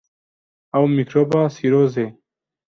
[0.77, 2.05] Ew mîkroba sîrozê.